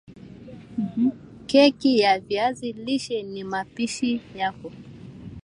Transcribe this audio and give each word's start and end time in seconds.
Keki 1.47 1.99
ya 1.99 2.19
viazi 2.19 2.73
lishe 2.73 3.23
na 3.23 3.45
mapishi 3.45 4.21
yake 4.35 4.71